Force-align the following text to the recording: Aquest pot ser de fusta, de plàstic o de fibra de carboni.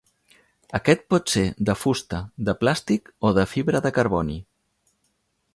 Aquest 0.79 1.03
pot 1.13 1.33
ser 1.33 1.43
de 1.71 1.75
fusta, 1.83 2.23
de 2.49 2.57
plàstic 2.63 3.15
o 3.31 3.35
de 3.41 3.47
fibra 3.55 3.87
de 3.89 3.93
carboni. 3.99 4.39